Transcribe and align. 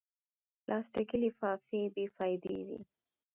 پلاستيکي 0.63 1.17
لفافې 1.23 1.81
بېفایدې 1.95 2.57
وي. 2.67 2.79